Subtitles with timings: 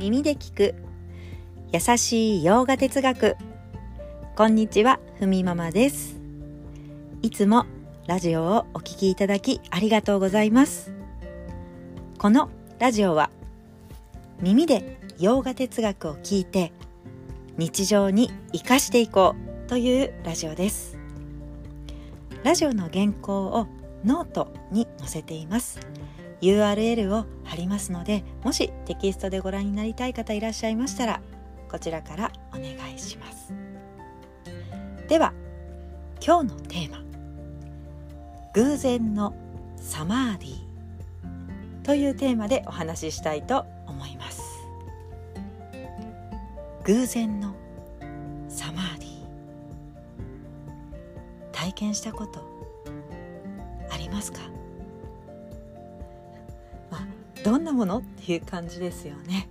[0.00, 0.74] 耳で聞く。
[1.74, 3.36] 優しい洋画哲学。
[4.34, 6.18] こんにちはふみママです。
[7.20, 7.66] いつも
[8.06, 10.90] ラジオをお聞きいただきありがとうございます。
[12.16, 13.28] このラジオは
[14.40, 16.72] 耳で洋画哲学を聞いて
[17.58, 19.34] 日常に生かしていこ
[19.66, 20.96] うというラジオです。
[22.42, 23.66] ラジオの原稿を
[24.02, 25.78] ノートに載せています。
[26.40, 27.26] URL を
[27.60, 31.20] りますのでもしテキストでご覧になりたい方いらっしゃいましたら
[31.70, 33.52] こちらからお願いします。
[35.08, 35.32] では
[36.24, 37.02] 今日のテーマ
[38.54, 39.34] 「偶然の
[39.76, 40.60] サマーディ」
[41.82, 44.42] というテーマでお話ししたいと思います。
[46.84, 47.54] 偶然の
[48.48, 49.10] サマーディ
[51.52, 52.40] 体験したこと
[53.90, 54.40] ありますか？
[57.44, 57.98] どんなもの？
[57.98, 59.48] っていう感じですよね。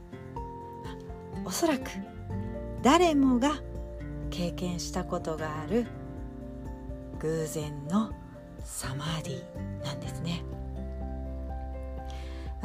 [1.45, 1.89] おそらく
[2.83, 3.61] 誰もが
[4.29, 5.85] 経験したことがある
[7.19, 8.11] 偶然の
[8.63, 10.43] サマーディなんですね。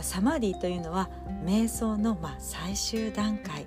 [0.01, 1.09] サマーディというのは
[1.45, 3.65] 瞑想のまあ最終段階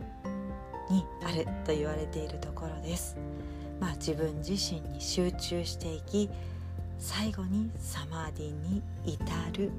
[0.89, 3.17] にあると言われているところです、
[3.79, 6.29] まあ、自分自身に集中していき
[6.99, 9.23] 最後にサマーディに至
[9.53, 9.71] る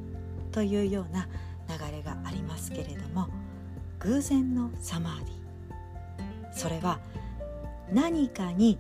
[0.53, 1.28] というような
[1.69, 3.28] 流れがありますけれども
[4.00, 5.38] 偶然のサマーディ。
[6.52, 6.98] それは
[7.92, 8.78] 何かに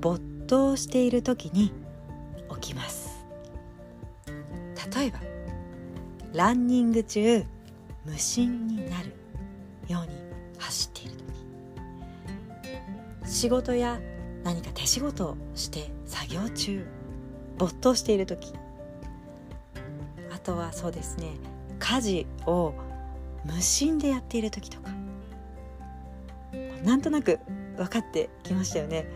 [0.00, 1.72] 没頭している時に
[2.60, 3.24] 起きます。
[4.96, 5.20] 例えば
[6.32, 7.44] ランニング中
[8.04, 9.12] 無心になる
[9.88, 10.12] ように
[10.58, 11.16] 走っている
[13.22, 13.30] 時。
[13.30, 14.00] 仕事や
[14.44, 16.86] 何か手仕事をして作業中
[17.58, 18.52] 没頭している時。
[20.32, 21.34] あとはそうですね
[21.78, 22.74] 家事を
[23.44, 24.90] 無心でやっている時とか。
[26.84, 27.40] なんとなく
[27.76, 29.06] 分かってきましたよね。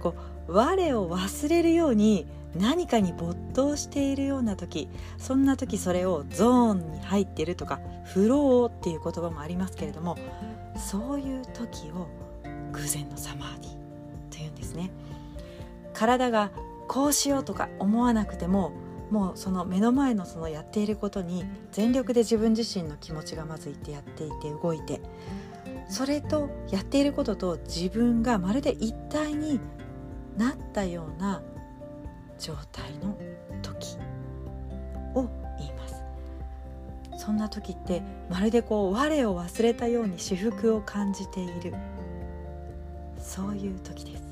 [0.00, 0.14] こ
[0.48, 10.16] う我を忘れるように何かに没頭しているような時そんな時それをゾーンに入っているとかフローっていう言葉もありますけれども
[10.76, 12.08] そういう時を
[12.72, 14.90] 偶然のサマーディというんですね。
[15.94, 16.50] 体が
[16.88, 18.72] こうしようとか思わなくても
[19.10, 25.00] もうその目の前のそのやっていることに全力で自分自身の気持ちがまずいてやっていて動いて
[25.88, 29.58] それとやっていることと自分がまるで一体に
[30.36, 31.42] なったような
[32.38, 33.18] 状態の
[33.62, 33.96] 時
[35.14, 35.28] を
[35.58, 36.02] 言います。
[37.18, 41.74] そんな時ってまるでこう我を忘れたように至福を感じている。
[43.18, 44.22] そういう時です。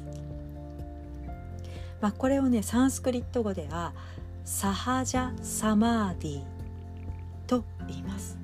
[2.00, 3.92] まあこれをねサンスクリット語では
[4.50, 6.42] サハジャサマーディ
[7.46, 8.38] と言います。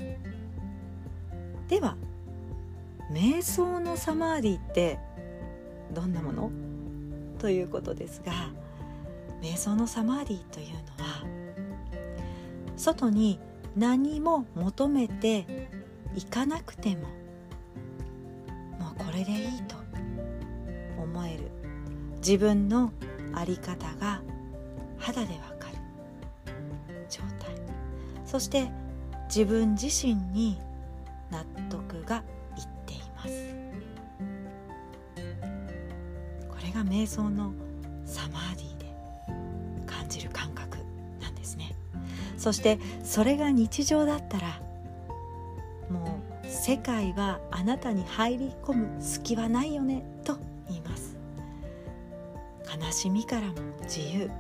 [1.66, 1.96] では
[3.10, 4.98] 瞑想のサマーディって
[5.94, 6.50] どんなもの？
[7.38, 8.32] ということですが
[9.40, 11.24] 瞑想のサマーディというのは
[12.76, 13.40] 外に
[13.74, 15.68] 何も求めて
[16.14, 17.08] いかなくても
[18.78, 19.76] もうこれでいいと
[20.98, 21.50] 思える
[22.18, 22.92] 自分の
[23.34, 24.20] 在り方が
[24.98, 25.53] 肌でわかる。
[27.08, 27.54] 状態。
[28.24, 28.70] そして
[29.28, 30.58] 自分自身に
[31.30, 32.22] 納得が
[32.56, 33.54] いっています。
[36.48, 37.52] これが瞑想の
[38.04, 38.86] サマーディで
[39.86, 40.78] 感じる感覚
[41.20, 41.74] なんですね。
[42.36, 44.60] そしてそれが日常だったら
[45.90, 50.36] もう世界はあなたに入り込む隙はないよねと
[50.68, 51.16] 言います。
[52.82, 54.30] 悲しみからも自由。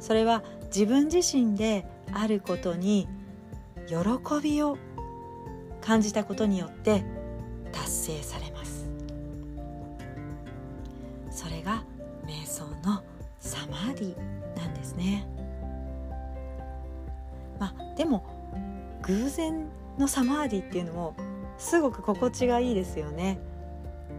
[0.00, 0.42] それは
[0.74, 3.06] 自分自身であることに
[3.86, 3.96] 喜
[4.42, 4.76] びを
[5.80, 7.04] 感じたことによって
[7.70, 8.88] 達成されます。
[11.30, 11.84] それが
[12.26, 13.04] 瞑想の
[13.38, 14.16] サマーディ
[14.56, 15.28] なんですね。
[17.60, 18.24] まあでも
[19.02, 21.14] 偶然のサマーディっていうのも
[21.56, 23.38] すごく心地がいいですよね。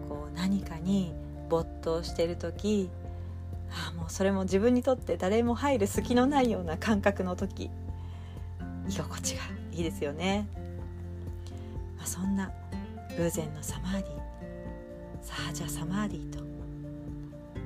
[0.07, 1.13] こう何かに
[1.49, 2.89] 没頭してる時
[3.71, 7.69] あもうそれも自分にとって誰も入る隙のないような感覚の時
[8.87, 9.41] 居心地が
[9.71, 10.47] いいですよね、
[11.97, 12.51] まあ、そんな
[13.17, 14.25] 偶然のサマーディ
[15.21, 16.39] サージャサマーディと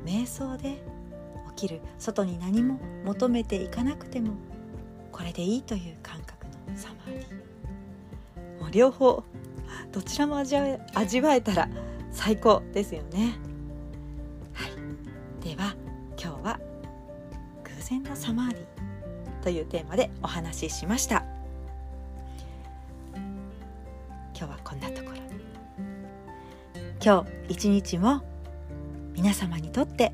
[0.05, 0.81] 瞑想で
[1.55, 4.33] 起きる外に何も求めていかなくても
[5.11, 9.23] これでいいという感覚のサマーディもう両方
[9.91, 11.69] どちらも味わ味わえたら
[12.11, 13.35] 最高ですよね。
[14.53, 15.45] はい。
[15.45, 15.75] では
[17.89, 21.23] 偶然のサマーディというテーマでお話ししました。
[24.37, 25.17] 今日はこんなところ
[27.03, 28.21] 今日一日も
[29.13, 30.13] 皆様にとって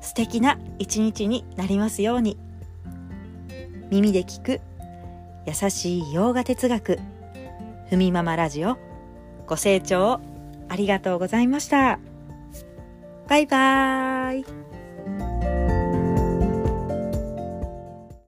[0.00, 2.36] 素敵な一日になりますように。
[3.90, 4.60] 耳で聞く
[5.46, 6.98] 優しい洋画哲学。
[7.88, 8.78] ふみママラジオ
[9.46, 10.20] ご清聴
[10.68, 12.00] ありがとうございました。
[13.28, 14.71] バイバーイ。